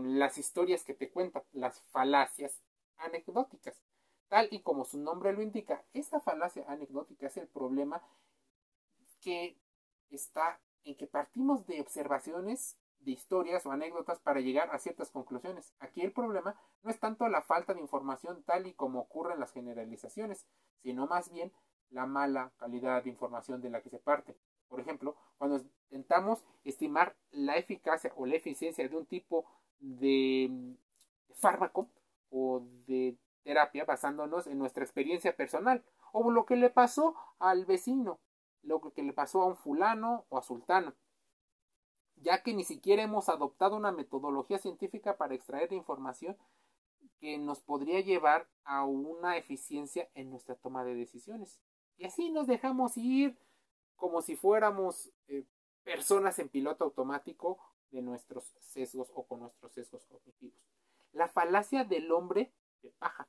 las 0.00 0.38
historias 0.38 0.84
que 0.84 0.94
te 0.94 1.10
cuentan, 1.10 1.42
las 1.52 1.80
falacias 1.90 2.60
anecdóticas. 2.96 3.82
Tal 4.28 4.48
y 4.50 4.60
como 4.60 4.84
su 4.84 4.98
nombre 4.98 5.32
lo 5.32 5.42
indica, 5.42 5.84
esta 5.92 6.20
falacia 6.20 6.64
anecdótica 6.68 7.26
es 7.26 7.36
el 7.36 7.48
problema 7.48 8.02
que 9.20 9.58
está 10.10 10.60
en 10.84 10.96
que 10.96 11.06
partimos 11.06 11.66
de 11.66 11.80
observaciones 11.80 12.78
de 13.00 13.12
historias 13.12 13.66
o 13.66 13.72
anécdotas 13.72 14.20
para 14.20 14.40
llegar 14.40 14.70
a 14.72 14.78
ciertas 14.78 15.10
conclusiones. 15.10 15.72
Aquí 15.80 16.02
el 16.02 16.12
problema 16.12 16.54
no 16.82 16.90
es 16.90 16.98
tanto 16.98 17.28
la 17.28 17.42
falta 17.42 17.74
de 17.74 17.80
información 17.80 18.42
tal 18.44 18.66
y 18.66 18.74
como 18.74 19.00
ocurre 19.00 19.34
en 19.34 19.40
las 19.40 19.52
generalizaciones, 19.52 20.46
sino 20.82 21.06
más 21.06 21.30
bien 21.30 21.52
la 21.90 22.06
mala 22.06 22.52
calidad 22.56 23.02
de 23.02 23.10
información 23.10 23.60
de 23.60 23.70
la 23.70 23.82
que 23.82 23.90
se 23.90 23.98
parte. 23.98 24.36
Por 24.68 24.80
ejemplo, 24.80 25.16
cuando 25.36 25.60
intentamos 25.90 26.42
estimar 26.64 27.14
la 27.30 27.56
eficacia 27.56 28.12
o 28.16 28.24
la 28.24 28.36
eficiencia 28.36 28.88
de 28.88 28.96
un 28.96 29.06
tipo 29.06 29.44
de 29.82 30.76
fármaco 31.34 31.88
o 32.30 32.62
de 32.86 33.18
terapia 33.42 33.84
basándonos 33.84 34.46
en 34.46 34.58
nuestra 34.58 34.84
experiencia 34.84 35.36
personal 35.36 35.84
o 36.12 36.30
lo 36.30 36.46
que 36.46 36.56
le 36.56 36.70
pasó 36.70 37.14
al 37.38 37.66
vecino, 37.66 38.20
lo 38.62 38.80
que 38.80 39.02
le 39.02 39.12
pasó 39.12 39.42
a 39.42 39.46
un 39.46 39.56
fulano 39.56 40.24
o 40.28 40.38
a 40.38 40.42
sultano, 40.42 40.94
ya 42.16 42.42
que 42.42 42.54
ni 42.54 42.64
siquiera 42.64 43.02
hemos 43.02 43.28
adoptado 43.28 43.76
una 43.76 43.92
metodología 43.92 44.58
científica 44.58 45.16
para 45.16 45.34
extraer 45.34 45.72
información 45.72 46.36
que 47.18 47.38
nos 47.38 47.60
podría 47.60 48.00
llevar 48.00 48.48
a 48.64 48.84
una 48.84 49.36
eficiencia 49.36 50.08
en 50.14 50.30
nuestra 50.30 50.54
toma 50.54 50.84
de 50.84 50.94
decisiones. 50.94 51.60
Y 51.96 52.04
así 52.04 52.30
nos 52.30 52.46
dejamos 52.46 52.96
ir 52.96 53.36
como 53.96 54.22
si 54.22 54.36
fuéramos 54.36 55.12
eh, 55.28 55.44
personas 55.84 56.38
en 56.38 56.48
piloto 56.48 56.84
automático 56.84 57.58
de 57.92 58.02
nuestros 58.02 58.44
sesgos 58.60 59.10
o 59.14 59.24
con 59.24 59.40
nuestros 59.40 59.72
sesgos 59.72 60.04
cognitivos. 60.06 60.58
La 61.12 61.28
falacia 61.28 61.84
del 61.84 62.10
hombre 62.10 62.50
de 62.82 62.90
paja. 62.90 63.28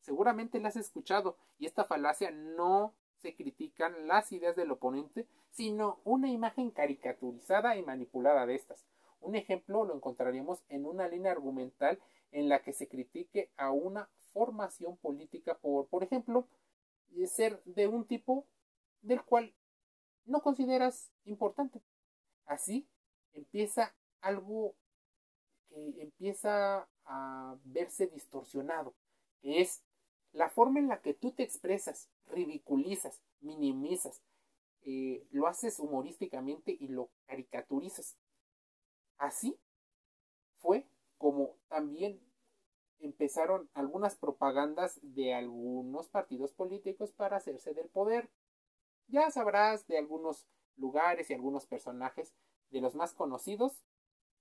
Seguramente 0.00 0.60
la 0.60 0.68
has 0.68 0.76
escuchado 0.76 1.36
y 1.58 1.66
esta 1.66 1.84
falacia 1.84 2.30
no 2.30 2.94
se 3.18 3.34
critican 3.34 4.06
las 4.06 4.32
ideas 4.32 4.56
del 4.56 4.70
oponente, 4.70 5.26
sino 5.50 6.00
una 6.04 6.30
imagen 6.30 6.70
caricaturizada 6.70 7.76
y 7.76 7.82
manipulada 7.82 8.46
de 8.46 8.54
estas. 8.54 8.86
Un 9.20 9.36
ejemplo 9.36 9.84
lo 9.84 9.94
encontraríamos 9.94 10.62
en 10.68 10.86
una 10.86 11.06
línea 11.06 11.32
argumental 11.32 12.00
en 12.32 12.48
la 12.48 12.62
que 12.62 12.72
se 12.72 12.88
critique 12.88 13.50
a 13.56 13.70
una 13.70 14.08
formación 14.32 14.96
política 14.96 15.58
por, 15.58 15.86
por 15.88 16.02
ejemplo, 16.02 16.46
ser 17.26 17.62
de 17.64 17.86
un 17.86 18.06
tipo 18.06 18.46
del 19.02 19.22
cual 19.22 19.52
no 20.24 20.42
consideras 20.42 21.10
importante. 21.24 21.80
Así 22.46 22.86
empieza 23.34 23.94
algo 24.20 24.74
que 25.68 26.02
empieza 26.02 26.88
a 27.04 27.56
verse 27.64 28.06
distorsionado, 28.06 28.94
que 29.40 29.60
es 29.60 29.82
la 30.32 30.48
forma 30.48 30.80
en 30.80 30.88
la 30.88 31.00
que 31.00 31.14
tú 31.14 31.32
te 31.32 31.42
expresas, 31.42 32.08
ridiculizas, 32.26 33.20
minimizas, 33.40 34.22
eh, 34.82 35.26
lo 35.30 35.46
haces 35.46 35.78
humorísticamente 35.78 36.76
y 36.78 36.88
lo 36.88 37.10
caricaturizas. 37.26 38.16
Así 39.18 39.58
fue 40.58 40.86
como 41.18 41.56
también 41.68 42.20
empezaron 43.00 43.68
algunas 43.74 44.16
propagandas 44.16 44.98
de 45.02 45.34
algunos 45.34 46.08
partidos 46.08 46.52
políticos 46.52 47.12
para 47.12 47.36
hacerse 47.36 47.74
del 47.74 47.88
poder. 47.88 48.30
Ya 49.08 49.30
sabrás 49.30 49.86
de 49.86 49.98
algunos 49.98 50.46
lugares 50.76 51.28
y 51.28 51.34
algunos 51.34 51.66
personajes 51.66 52.32
de 52.70 52.80
los 52.80 52.94
más 52.94 53.12
conocidos 53.12 53.82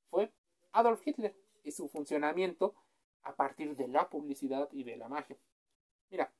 fue 0.09 0.31
Adolf 0.71 1.05
Hitler 1.05 1.35
y 1.63 1.71
su 1.71 1.87
funcionamiento 1.89 2.75
a 3.23 3.35
partir 3.35 3.75
de 3.75 3.87
la 3.87 4.09
publicidad 4.09 4.69
y 4.71 4.83
de 4.83 4.97
la 4.97 5.07
magia. 5.07 5.37
Mira, 6.09 6.31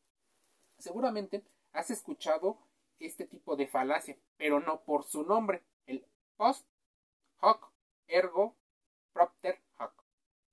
seguramente 0.77 1.43
has 1.71 1.89
escuchado 1.91 2.57
este 2.99 3.25
tipo 3.25 3.55
de 3.55 3.67
falacia, 3.67 4.17
pero 4.37 4.59
no 4.59 4.81
por 4.81 5.03
su 5.03 5.23
nombre, 5.23 5.63
el 5.85 6.05
post 6.35 6.67
hoc 7.41 7.71
ergo 8.07 8.55
propter 9.13 9.61
hoc. 9.77 10.03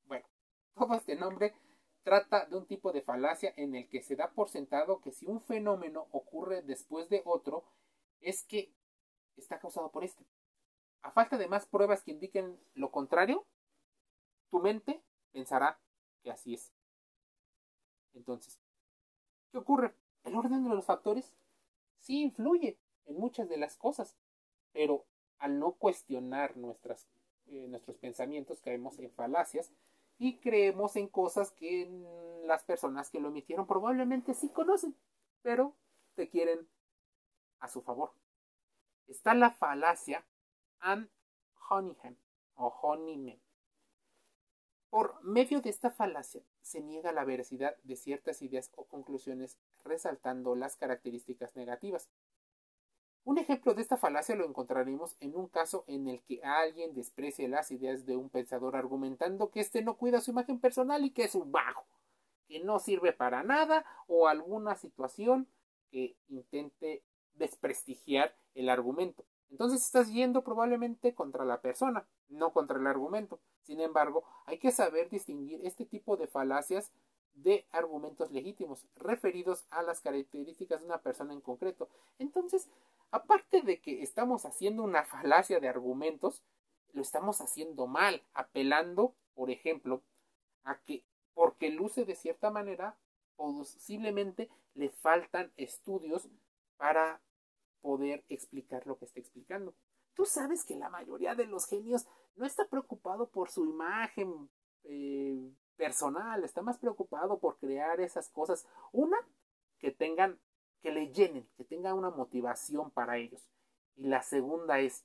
Bueno, 0.04 0.26
todo 0.74 0.94
este 0.94 1.16
nombre 1.16 1.54
trata 2.02 2.46
de 2.46 2.56
un 2.56 2.66
tipo 2.66 2.92
de 2.92 3.02
falacia 3.02 3.52
en 3.56 3.74
el 3.74 3.88
que 3.88 4.02
se 4.02 4.14
da 4.14 4.30
por 4.30 4.48
sentado 4.48 5.00
que 5.00 5.10
si 5.10 5.26
un 5.26 5.40
fenómeno 5.40 6.06
ocurre 6.12 6.62
después 6.62 7.08
de 7.08 7.22
otro, 7.24 7.64
es 8.20 8.44
que 8.44 8.72
está 9.36 9.58
causado 9.58 9.90
por 9.90 10.04
este. 10.04 10.24
A 11.06 11.12
falta 11.12 11.38
de 11.38 11.46
más 11.46 11.66
pruebas 11.66 12.02
que 12.02 12.10
indiquen 12.10 12.58
lo 12.74 12.90
contrario, 12.90 13.46
tu 14.50 14.58
mente 14.58 15.00
pensará 15.30 15.78
que 16.24 16.32
así 16.32 16.54
es. 16.54 16.72
Entonces, 18.12 18.58
¿qué 19.52 19.58
ocurre? 19.58 19.94
El 20.24 20.34
orden 20.34 20.64
de 20.64 20.70
los 20.70 20.84
factores 20.84 21.32
sí 22.00 22.22
influye 22.22 22.76
en 23.04 23.20
muchas 23.20 23.48
de 23.48 23.56
las 23.56 23.76
cosas, 23.76 24.16
pero 24.72 25.04
al 25.38 25.60
no 25.60 25.74
cuestionar 25.74 26.56
nuestras, 26.56 27.06
eh, 27.46 27.68
nuestros 27.68 27.96
pensamientos 27.98 28.60
caemos 28.60 28.98
en 28.98 29.12
falacias 29.12 29.70
y 30.18 30.38
creemos 30.38 30.96
en 30.96 31.06
cosas 31.06 31.52
que 31.52 31.88
las 32.46 32.64
personas 32.64 33.10
que 33.10 33.20
lo 33.20 33.28
emitieron 33.28 33.68
probablemente 33.68 34.34
sí 34.34 34.48
conocen, 34.48 34.96
pero 35.42 35.76
te 36.16 36.28
quieren 36.28 36.66
a 37.60 37.68
su 37.68 37.80
favor. 37.80 38.10
Está 39.06 39.34
la 39.34 39.52
falacia 39.52 40.26
and 40.80 41.08
Honeyham 41.68 42.16
o 42.54 42.68
Honeyman. 42.68 43.40
Por 44.90 45.22
medio 45.22 45.60
de 45.60 45.70
esta 45.70 45.90
falacia 45.90 46.42
se 46.62 46.80
niega 46.80 47.12
la 47.12 47.24
veracidad 47.24 47.76
de 47.82 47.96
ciertas 47.96 48.40
ideas 48.42 48.70
o 48.76 48.84
conclusiones 48.84 49.58
resaltando 49.84 50.54
las 50.54 50.76
características 50.76 51.54
negativas. 51.56 52.08
Un 53.24 53.38
ejemplo 53.38 53.74
de 53.74 53.82
esta 53.82 53.96
falacia 53.96 54.36
lo 54.36 54.46
encontraremos 54.46 55.16
en 55.18 55.36
un 55.36 55.48
caso 55.48 55.84
en 55.88 56.06
el 56.06 56.22
que 56.22 56.40
alguien 56.44 56.94
desprecia 56.94 57.48
las 57.48 57.72
ideas 57.72 58.06
de 58.06 58.16
un 58.16 58.30
pensador 58.30 58.76
argumentando 58.76 59.50
que 59.50 59.60
éste 59.60 59.82
no 59.82 59.96
cuida 59.96 60.20
su 60.20 60.30
imagen 60.30 60.60
personal 60.60 61.04
y 61.04 61.10
que 61.10 61.24
es 61.24 61.34
un 61.34 61.50
bajo, 61.50 61.84
que 62.46 62.60
no 62.60 62.78
sirve 62.78 63.12
para 63.12 63.42
nada 63.42 63.84
o 64.06 64.28
alguna 64.28 64.76
situación 64.76 65.48
que 65.90 66.16
intente 66.28 67.02
desprestigiar 67.34 68.36
el 68.54 68.68
argumento. 68.68 69.24
Entonces 69.50 69.82
estás 69.82 70.12
yendo 70.12 70.42
probablemente 70.42 71.14
contra 71.14 71.44
la 71.44 71.60
persona, 71.60 72.06
no 72.28 72.52
contra 72.52 72.78
el 72.78 72.86
argumento. 72.86 73.38
Sin 73.62 73.80
embargo, 73.80 74.24
hay 74.46 74.58
que 74.58 74.72
saber 74.72 75.08
distinguir 75.08 75.64
este 75.64 75.86
tipo 75.86 76.16
de 76.16 76.26
falacias 76.26 76.92
de 77.34 77.66
argumentos 77.70 78.30
legítimos 78.32 78.86
referidos 78.96 79.66
a 79.70 79.82
las 79.82 80.00
características 80.00 80.80
de 80.80 80.86
una 80.86 81.02
persona 81.02 81.32
en 81.32 81.40
concreto. 81.40 81.88
Entonces, 82.18 82.68
aparte 83.10 83.62
de 83.62 83.80
que 83.80 84.02
estamos 84.02 84.44
haciendo 84.46 84.82
una 84.82 85.04
falacia 85.04 85.60
de 85.60 85.68
argumentos, 85.68 86.42
lo 86.92 87.02
estamos 87.02 87.40
haciendo 87.40 87.86
mal, 87.86 88.22
apelando, 88.32 89.14
por 89.34 89.50
ejemplo, 89.50 90.02
a 90.64 90.78
que 90.80 91.04
porque 91.34 91.68
luce 91.68 92.06
de 92.06 92.16
cierta 92.16 92.50
manera, 92.50 92.96
posiblemente 93.36 94.48
le 94.74 94.88
faltan 94.88 95.52
estudios 95.58 96.26
para 96.78 97.20
poder 97.80 98.24
explicar 98.28 98.86
lo 98.86 98.98
que 98.98 99.06
está 99.06 99.20
explicando. 99.20 99.74
Tú 100.14 100.24
sabes 100.24 100.64
que 100.64 100.76
la 100.76 100.88
mayoría 100.88 101.34
de 101.34 101.46
los 101.46 101.66
genios 101.66 102.06
no 102.36 102.46
está 102.46 102.66
preocupado 102.68 103.28
por 103.28 103.50
su 103.50 103.64
imagen 103.64 104.48
eh, 104.84 105.52
personal, 105.76 106.42
está 106.44 106.62
más 106.62 106.78
preocupado 106.78 107.38
por 107.38 107.58
crear 107.58 108.00
esas 108.00 108.28
cosas. 108.30 108.66
Una, 108.92 109.18
que 109.78 109.90
tengan, 109.90 110.38
que 110.80 110.90
le 110.90 111.12
llenen, 111.12 111.48
que 111.56 111.64
tengan 111.64 111.96
una 111.96 112.10
motivación 112.10 112.90
para 112.90 113.18
ellos. 113.18 113.46
Y 113.96 114.04
la 114.04 114.22
segunda 114.22 114.80
es, 114.80 115.04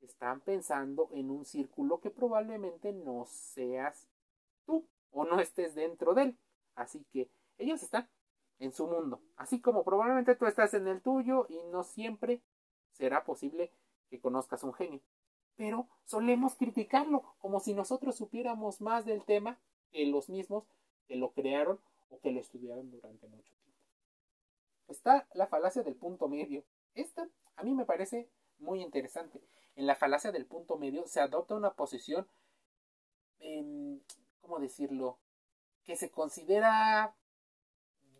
están 0.00 0.40
pensando 0.40 1.08
en 1.12 1.30
un 1.30 1.44
círculo 1.44 2.00
que 2.00 2.10
probablemente 2.10 2.92
no 2.92 3.26
seas 3.26 4.08
tú 4.64 4.86
o 5.10 5.24
no 5.24 5.40
estés 5.40 5.74
dentro 5.74 6.14
de 6.14 6.22
él. 6.22 6.38
Así 6.74 7.04
que 7.12 7.30
ellos 7.58 7.82
están 7.82 8.08
en 8.60 8.72
su 8.72 8.86
mundo, 8.86 9.20
así 9.36 9.60
como 9.60 9.82
probablemente 9.84 10.36
tú 10.36 10.46
estás 10.46 10.74
en 10.74 10.86
el 10.86 11.00
tuyo 11.00 11.46
y 11.48 11.60
no 11.72 11.82
siempre 11.82 12.42
será 12.92 13.24
posible 13.24 13.72
que 14.08 14.20
conozcas 14.20 14.62
un 14.62 14.74
genio. 14.74 15.00
Pero 15.56 15.88
solemos 16.04 16.54
criticarlo 16.54 17.34
como 17.40 17.60
si 17.60 17.74
nosotros 17.74 18.16
supiéramos 18.16 18.80
más 18.80 19.04
del 19.04 19.24
tema 19.24 19.58
que 19.90 20.06
los 20.06 20.28
mismos 20.28 20.64
que 21.08 21.16
lo 21.16 21.32
crearon 21.32 21.80
o 22.10 22.20
que 22.20 22.30
lo 22.30 22.40
estudiaron 22.40 22.90
durante 22.90 23.26
mucho 23.28 23.52
tiempo. 23.64 23.80
Está 24.88 25.26
la 25.34 25.46
falacia 25.46 25.82
del 25.82 25.96
punto 25.96 26.28
medio. 26.28 26.62
Esta 26.94 27.28
a 27.56 27.62
mí 27.62 27.74
me 27.74 27.84
parece 27.84 28.28
muy 28.58 28.82
interesante. 28.82 29.40
En 29.74 29.86
la 29.86 29.96
falacia 29.96 30.32
del 30.32 30.46
punto 30.46 30.76
medio 30.76 31.06
se 31.06 31.20
adopta 31.20 31.54
una 31.54 31.72
posición, 31.72 32.28
¿cómo 34.40 34.58
decirlo?, 34.58 35.18
que 35.84 35.96
se 35.96 36.10
considera 36.10 37.14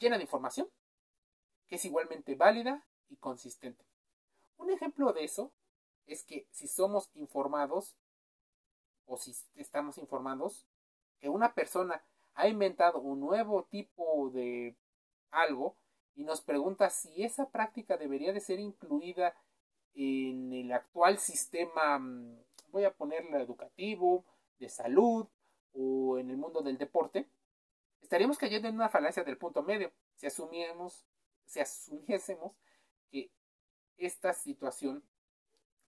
llena 0.00 0.16
de 0.16 0.24
información, 0.24 0.68
que 1.68 1.76
es 1.76 1.84
igualmente 1.84 2.34
válida 2.34 2.84
y 3.08 3.16
consistente. 3.16 3.84
Un 4.56 4.70
ejemplo 4.70 5.12
de 5.12 5.24
eso 5.24 5.52
es 6.06 6.24
que 6.24 6.48
si 6.50 6.66
somos 6.66 7.10
informados 7.14 7.96
o 9.06 9.16
si 9.16 9.34
estamos 9.54 9.98
informados 9.98 10.66
que 11.20 11.28
una 11.28 11.54
persona 11.54 12.02
ha 12.34 12.48
inventado 12.48 13.00
un 13.00 13.20
nuevo 13.20 13.64
tipo 13.64 14.30
de 14.30 14.76
algo 15.30 15.76
y 16.14 16.24
nos 16.24 16.40
pregunta 16.40 16.90
si 16.90 17.22
esa 17.22 17.50
práctica 17.50 17.96
debería 17.96 18.32
de 18.32 18.40
ser 18.40 18.58
incluida 18.58 19.34
en 19.94 20.52
el 20.52 20.72
actual 20.72 21.18
sistema, 21.18 21.98
mm, 21.98 22.38
voy 22.68 22.84
a 22.84 22.94
ponerlo 22.94 23.38
educativo, 23.38 24.24
de 24.58 24.68
salud 24.68 25.26
o 25.72 26.18
en 26.18 26.30
el 26.30 26.36
mundo 26.36 26.62
del 26.62 26.78
deporte, 26.78 27.28
estaríamos 28.10 28.38
cayendo 28.38 28.66
en 28.66 28.74
una 28.74 28.88
falacia 28.88 29.22
del 29.22 29.38
punto 29.38 29.62
medio 29.62 29.92
si 30.16 30.26
asumiéramos, 30.26 31.06
si 31.44 31.60
asumiésemos 31.60 32.56
que 33.08 33.30
esta 33.98 34.34
situación 34.34 35.04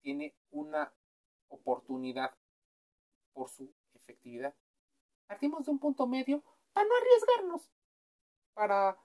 tiene 0.01 0.35
una 0.51 0.93
oportunidad 1.47 2.35
por 3.33 3.49
su 3.49 3.73
efectividad. 3.95 4.53
Partimos 5.29 5.65
de 5.65 5.71
un 5.71 5.79
punto 5.79 6.09
medio 6.09 6.43
para 6.73 6.89
no 6.89 6.95
arriesgarnos, 6.97 7.71
para 8.53 8.99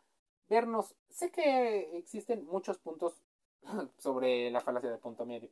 vernos. 0.49 0.95
Sé 1.09 1.29
que 1.29 1.95
existen 1.99 2.47
muchos 2.47 2.79
puntos 2.79 3.23
sobre 3.99 4.49
la 4.49 4.59
falacia 4.59 4.89
del 4.89 4.99
punto 4.99 5.23
medio, 5.27 5.51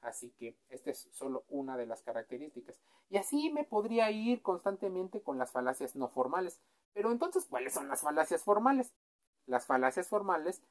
así 0.00 0.30
que 0.38 0.56
esta 0.68 0.92
es 0.92 1.08
solo 1.10 1.44
una 1.48 1.76
de 1.76 1.86
las 1.86 2.02
características. 2.02 2.80
Y 3.08 3.16
así 3.16 3.50
me 3.50 3.64
podría 3.64 4.12
ir 4.12 4.42
constantemente 4.42 5.22
con 5.22 5.38
las 5.38 5.50
falacias 5.50 5.96
no 5.96 6.06
formales. 6.06 6.60
Pero 6.92 7.12
entonces, 7.12 7.46
¿cuáles 7.46 7.72
son 7.72 7.88
las 7.88 8.02
falacias 8.02 8.44
formales? 8.44 8.92
Las 9.46 9.66
falacias 9.66 10.08
formales 10.08 10.62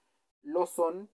lo 0.42 0.66
son 0.66 1.10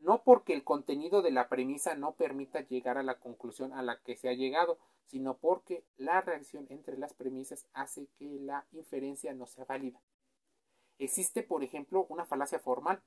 no 0.00 0.22
porque 0.22 0.54
el 0.54 0.64
contenido 0.64 1.22
de 1.22 1.30
la 1.30 1.48
premisa 1.48 1.94
no 1.94 2.14
permita 2.14 2.60
llegar 2.60 2.96
a 2.96 3.02
la 3.02 3.18
conclusión 3.18 3.72
a 3.74 3.82
la 3.82 4.00
que 4.00 4.16
se 4.16 4.28
ha 4.28 4.32
llegado, 4.32 4.78
sino 5.04 5.36
porque 5.36 5.84
la 5.96 6.20
reacción 6.20 6.66
entre 6.70 6.96
las 6.96 7.12
premisas 7.12 7.66
hace 7.74 8.08
que 8.18 8.38
la 8.40 8.66
inferencia 8.72 9.34
no 9.34 9.46
sea 9.46 9.66
válida. 9.66 10.00
Existe, 10.98 11.42
por 11.42 11.62
ejemplo, 11.62 12.06
una 12.08 12.24
falacia 12.24 12.58
formal, 12.58 13.02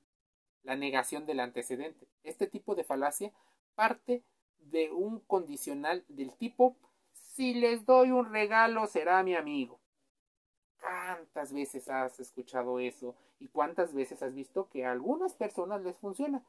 la 0.62 0.76
negación 0.76 1.26
del 1.26 1.40
antecedente. 1.40 2.06
Este 2.22 2.46
tipo 2.46 2.74
de 2.74 2.84
falacia 2.84 3.32
parte 3.74 4.22
de 4.58 4.90
un 4.92 5.20
condicional 5.20 6.04
del 6.08 6.32
tipo 6.36 6.76
si 7.12 7.54
les 7.54 7.84
doy 7.84 8.12
un 8.12 8.30
regalo 8.30 8.86
será 8.86 9.22
mi 9.22 9.34
amigo. 9.34 9.80
¿Cuántas 10.84 11.54
veces 11.54 11.88
has 11.88 12.20
escuchado 12.20 12.78
eso? 12.78 13.14
¿Y 13.38 13.48
cuántas 13.48 13.94
veces 13.94 14.22
has 14.22 14.34
visto 14.34 14.68
que 14.68 14.84
a 14.84 14.92
algunas 14.92 15.32
personas 15.32 15.82
les 15.82 15.96
funciona? 15.96 16.44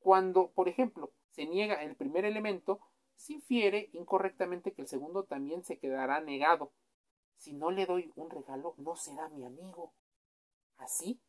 Cuando, 0.00 0.48
por 0.52 0.68
ejemplo, 0.68 1.10
se 1.32 1.44
niega 1.44 1.82
el 1.82 1.94
primer 1.94 2.24
elemento, 2.24 2.80
se 3.16 3.34
infiere 3.34 3.90
incorrectamente 3.92 4.72
que 4.72 4.80
el 4.80 4.88
segundo 4.88 5.24
también 5.24 5.64
se 5.64 5.78
quedará 5.78 6.20
negado. 6.20 6.72
Si 7.36 7.52
no 7.52 7.70
le 7.70 7.84
doy 7.84 8.10
un 8.16 8.30
regalo, 8.30 8.74
no 8.78 8.96
será 8.96 9.28
mi 9.28 9.44
amigo. 9.44 9.92
Así 10.78 11.20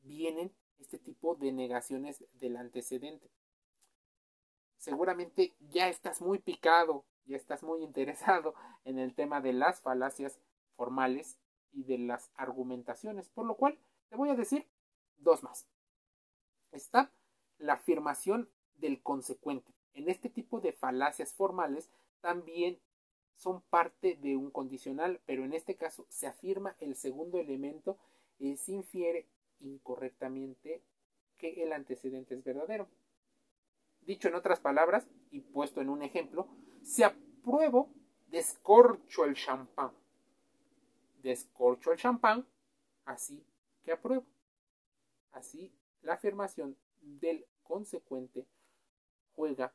vienen 0.00 0.54
este 0.78 0.98
tipo 0.98 1.34
de 1.34 1.52
negaciones 1.52 2.24
del 2.32 2.56
antecedente. 2.56 3.28
Seguramente 4.78 5.52
ya 5.68 5.88
estás 5.88 6.22
muy 6.22 6.38
picado, 6.38 7.04
ya 7.26 7.36
estás 7.36 7.62
muy 7.62 7.82
interesado 7.82 8.54
en 8.84 8.98
el 8.98 9.14
tema 9.14 9.42
de 9.42 9.52
las 9.52 9.82
falacias 9.82 10.40
formales 10.76 11.36
y 11.72 11.84
de 11.84 11.98
las 11.98 12.30
argumentaciones, 12.36 13.28
por 13.28 13.46
lo 13.46 13.56
cual 13.56 13.78
te 14.08 14.16
voy 14.16 14.28
a 14.30 14.34
decir 14.34 14.66
dos 15.18 15.42
más. 15.42 15.66
Está 16.72 17.12
la 17.58 17.74
afirmación 17.74 18.48
del 18.76 19.02
consecuente. 19.02 19.72
En 19.94 20.08
este 20.08 20.30
tipo 20.30 20.60
de 20.60 20.72
falacias 20.72 21.34
formales 21.34 21.90
también 22.20 22.78
son 23.34 23.62
parte 23.62 24.16
de 24.16 24.36
un 24.36 24.50
condicional, 24.50 25.20
pero 25.26 25.44
en 25.44 25.52
este 25.52 25.76
caso 25.76 26.06
se 26.08 26.26
afirma 26.26 26.76
el 26.80 26.94
segundo 26.94 27.38
elemento 27.38 27.98
y 28.38 28.56
se 28.56 28.72
infiere 28.72 29.26
incorrectamente 29.60 30.82
que 31.36 31.62
el 31.62 31.72
antecedente 31.72 32.34
es 32.34 32.44
verdadero. 32.44 32.88
Dicho 34.02 34.28
en 34.28 34.34
otras 34.34 34.60
palabras, 34.60 35.06
y 35.30 35.40
puesto 35.40 35.80
en 35.80 35.88
un 35.88 36.02
ejemplo, 36.02 36.48
si 36.82 37.02
apruebo, 37.02 37.90
descorcho 38.28 39.24
el 39.24 39.34
champán. 39.34 39.92
Descorcho 41.22 41.92
el 41.92 41.98
champán, 41.98 42.46
así 43.04 43.44
que 43.82 43.92
apruebo. 43.92 44.26
Así, 45.32 45.72
la 46.02 46.14
afirmación 46.14 46.76
del 47.00 47.46
consecuente 47.62 48.46
juega 49.34 49.74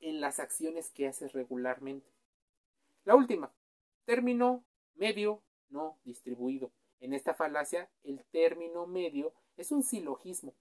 en 0.00 0.20
las 0.20 0.38
acciones 0.40 0.90
que 0.90 1.06
haces 1.06 1.32
regularmente. 1.32 2.10
La 3.04 3.14
última, 3.14 3.52
término 4.04 4.64
medio 4.94 5.42
no 5.68 5.98
distribuido. 6.04 6.72
En 7.00 7.12
esta 7.12 7.34
falacia, 7.34 7.90
el 8.02 8.24
término 8.24 8.86
medio 8.86 9.32
es 9.56 9.72
un 9.72 9.82
silogismo, 9.82 10.54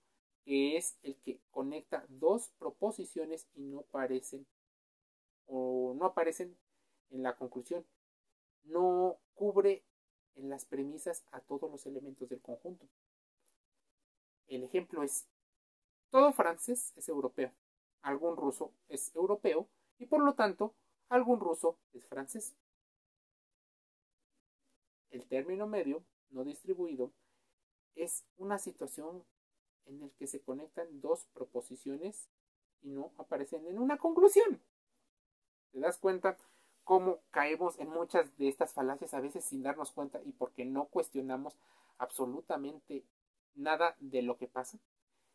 que 0.43 0.77
es 0.77 0.97
el 1.03 1.17
que 1.21 1.39
conecta 1.51 2.05
dos 2.07 2.49
proposiciones 2.59 3.47
y 3.53 3.63
no 3.63 3.79
aparecen 3.79 4.45
o 5.47 5.93
no 5.97 6.05
aparecen 6.05 6.57
en 7.11 7.23
la 7.23 7.35
conclusión. 7.35 7.85
No 8.65 9.17
cubre 9.33 9.83
en 10.35 10.49
las 10.49 10.65
premisas 10.65 11.23
a 11.31 11.39
todos 11.39 11.71
los 11.71 11.85
elementos 11.85 12.29
del 12.29 12.41
conjunto. 12.41 12.87
El 14.47 14.63
ejemplo 14.63 15.03
es 15.03 15.25
todo 16.09 16.31
francés 16.33 16.93
es 16.95 17.09
europeo, 17.09 17.51
algún 18.01 18.37
ruso 18.37 18.71
es 18.87 19.13
europeo 19.15 19.67
y 19.97 20.05
por 20.05 20.23
lo 20.23 20.35
tanto 20.35 20.75
algún 21.09 21.39
ruso 21.39 21.77
es 21.93 22.05
francés. 22.05 22.55
El 25.09 25.25
término 25.27 25.67
medio, 25.67 26.03
no 26.29 26.43
distribuido, 26.43 27.11
es 27.95 28.25
una 28.37 28.59
situación 28.59 29.25
en 29.85 29.99
la 29.99 30.09
que 30.17 30.27
se 30.27 30.41
conectan 30.41 31.01
dos 31.01 31.27
proposiciones 31.33 32.29
y 32.81 32.89
no 32.89 33.11
aparecen 33.17 33.65
en 33.67 33.79
una 33.79 33.97
conclusión. 33.97 34.61
¿Te 35.71 35.79
das 35.79 35.97
cuenta 35.97 36.37
cómo 36.85 37.19
caemos 37.31 37.77
en 37.79 37.89
muchas 37.89 38.37
de 38.37 38.47
estas 38.47 38.73
falacias 38.73 39.13
a 39.13 39.19
veces 39.19 39.43
sin 39.43 39.63
darnos 39.63 39.91
cuenta 39.91 40.21
y 40.23 40.31
porque 40.31 40.63
no 40.63 40.85
cuestionamos 40.85 41.57
absolutamente 41.97 43.03
nada 43.55 43.97
de 43.99 44.21
lo 44.21 44.37
que 44.37 44.47
pasa? 44.47 44.79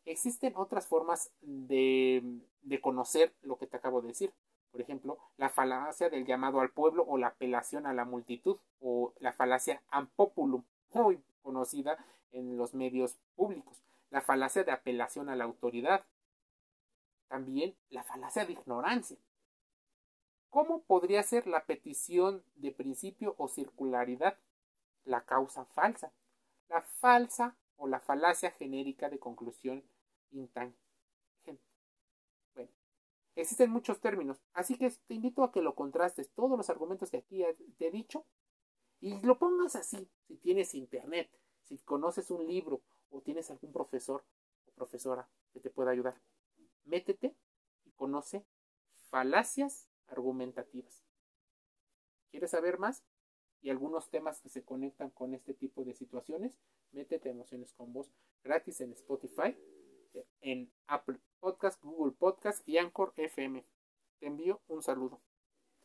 existen 0.04 0.54
otras 0.56 0.86
formas 0.86 1.30
de, 1.40 2.22
de 2.62 2.80
conocer 2.80 3.32
lo 3.42 3.58
que 3.58 3.66
te 3.66 3.76
acabo 3.76 4.00
de 4.00 4.08
decir. 4.08 4.32
Por 4.70 4.80
ejemplo, 4.80 5.18
la 5.36 5.50
falacia 5.50 6.08
del 6.10 6.26
llamado 6.26 6.60
al 6.60 6.70
pueblo 6.70 7.04
o 7.06 7.18
la 7.18 7.28
apelación 7.28 7.86
a 7.86 7.92
la 7.92 8.04
multitud 8.04 8.56
o 8.80 9.12
la 9.18 9.32
falacia 9.32 9.82
ampopulum, 9.90 10.62
muy 10.92 11.20
conocida 11.42 12.04
en 12.30 12.56
los 12.56 12.74
medios 12.74 13.18
públicos. 13.34 13.76
La 14.10 14.20
falacia 14.20 14.64
de 14.64 14.72
apelación 14.72 15.28
a 15.28 15.36
la 15.36 15.44
autoridad. 15.44 16.04
También 17.28 17.74
la 17.90 18.02
falacia 18.02 18.44
de 18.44 18.52
ignorancia. 18.52 19.16
¿Cómo 20.50 20.82
podría 20.82 21.22
ser 21.22 21.46
la 21.46 21.64
petición 21.64 22.44
de 22.56 22.72
principio 22.72 23.36
o 23.38 23.48
circularidad? 23.48 24.36
La 25.04 25.24
causa 25.24 25.64
falsa. 25.64 26.12
La 26.68 26.82
falsa 26.82 27.56
o 27.76 27.86
la 27.86 28.00
falacia 28.00 28.50
genérica 28.50 29.08
de 29.08 29.18
conclusión 29.18 29.82
intangente. 30.32 30.78
Bueno, 32.54 32.70
existen 33.36 33.70
muchos 33.70 34.00
términos, 34.00 34.38
así 34.52 34.76
que 34.76 34.90
te 34.90 35.14
invito 35.14 35.42
a 35.42 35.50
que 35.50 35.62
lo 35.62 35.74
contrastes, 35.74 36.30
todos 36.30 36.56
los 36.58 36.68
argumentos 36.68 37.10
que 37.10 37.18
aquí 37.18 37.42
te 37.78 37.86
he 37.86 37.90
dicho, 37.90 38.26
y 39.00 39.18
lo 39.22 39.38
pongas 39.38 39.76
así, 39.76 40.10
si 40.26 40.36
tienes 40.36 40.74
internet, 40.74 41.30
si 41.62 41.78
conoces 41.78 42.30
un 42.30 42.46
libro 42.46 42.82
o 43.10 43.22
tienes 43.22 43.50
algún 43.50 43.72
profesor 43.72 44.24
o 44.66 44.70
profesora 44.72 45.28
que 45.52 45.60
te 45.60 45.70
pueda 45.70 45.90
ayudar. 45.90 46.20
Métete 46.84 47.34
y 47.86 47.92
conoce 47.92 48.44
falacias 49.08 49.89
argumentativas. 50.10 51.04
¿Quieres 52.30 52.50
saber 52.50 52.78
más? 52.78 53.04
Y 53.62 53.70
algunos 53.70 54.10
temas 54.10 54.40
que 54.40 54.48
se 54.48 54.64
conectan 54.64 55.10
con 55.10 55.34
este 55.34 55.54
tipo 55.54 55.84
de 55.84 55.94
situaciones, 55.94 56.52
métete 56.92 57.28
Emociones 57.28 57.72
con 57.74 57.92
Voz 57.92 58.10
gratis 58.42 58.80
en 58.80 58.92
Spotify, 58.92 59.56
en 60.40 60.72
Apple 60.86 61.18
Podcast, 61.40 61.82
Google 61.82 62.12
Podcast 62.12 62.66
y 62.68 62.78
Anchor 62.78 63.12
FM. 63.16 63.64
Te 64.18 64.26
envío 64.26 64.60
un 64.68 64.82
saludo. 64.82 65.20